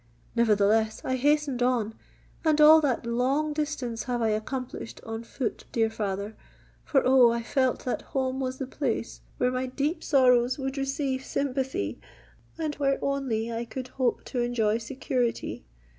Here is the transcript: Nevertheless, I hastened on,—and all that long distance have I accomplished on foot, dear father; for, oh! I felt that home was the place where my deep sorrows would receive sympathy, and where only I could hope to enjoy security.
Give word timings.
Nevertheless, 0.35 0.99
I 1.05 1.15
hastened 1.15 1.61
on,—and 1.61 2.59
all 2.59 2.81
that 2.81 3.05
long 3.05 3.53
distance 3.53 4.05
have 4.05 4.19
I 4.19 4.29
accomplished 4.29 4.99
on 5.03 5.23
foot, 5.23 5.65
dear 5.71 5.91
father; 5.91 6.35
for, 6.83 7.03
oh! 7.05 7.29
I 7.31 7.43
felt 7.43 7.85
that 7.85 8.01
home 8.01 8.39
was 8.39 8.57
the 8.57 8.65
place 8.65 9.21
where 9.37 9.51
my 9.51 9.67
deep 9.67 10.03
sorrows 10.03 10.57
would 10.57 10.75
receive 10.75 11.23
sympathy, 11.23 11.99
and 12.57 12.73
where 12.77 12.97
only 13.05 13.51
I 13.53 13.63
could 13.63 13.89
hope 13.89 14.23
to 14.23 14.39
enjoy 14.41 14.79
security. 14.79 15.65